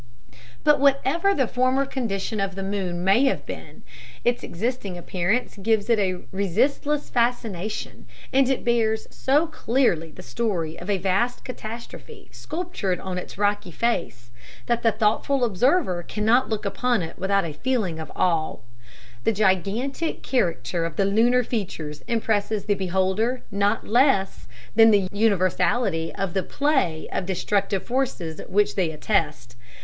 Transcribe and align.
]But 0.63 0.79
whatever 0.79 1.35
the 1.35 1.47
former 1.47 1.85
condition 1.85 2.39
of 2.39 2.55
the 2.55 2.63
moon 2.63 3.03
may 3.03 3.25
have 3.25 3.45
been, 3.45 3.83
its 4.25 4.41
existing 4.41 4.97
appearance 4.97 5.57
gives 5.61 5.91
it 5.91 5.99
a 5.99 6.21
resistless 6.31 7.11
fascination, 7.11 8.07
and 8.33 8.49
it 8.49 8.65
bears 8.65 9.05
so 9.11 9.45
clearly 9.45 10.09
the 10.09 10.23
story 10.23 10.75
of 10.79 10.89
a 10.89 10.97
vast 10.97 11.45
catastrophe 11.45 12.29
sculptured 12.31 12.99
on 12.99 13.19
its 13.19 13.37
rocky 13.37 13.69
face 13.69 14.31
that 14.65 14.81
the 14.81 14.91
thoughtful 14.91 15.43
observer 15.45 16.01
cannot 16.01 16.49
look 16.49 16.65
upon 16.65 17.03
it 17.03 17.19
without 17.19 17.45
a 17.45 17.53
feeling 17.53 17.99
of 17.99 18.11
awe. 18.15 18.57
The 19.23 19.31
gigantic 19.31 20.23
character 20.23 20.83
of 20.83 20.95
the 20.95 21.05
lunar 21.05 21.43
features 21.43 22.01
impresses 22.07 22.65
the 22.65 22.73
beholder 22.73 23.43
not 23.51 23.85
less 23.87 24.47
than 24.75 24.89
the 24.89 25.07
universality 25.11 26.11
of 26.15 26.33
the 26.33 26.41
play 26.41 27.07
of 27.11 27.27
destructive 27.27 27.83
forces 27.83 28.41
which 28.49 28.73
they 28.73 28.89
attest. 28.89 29.55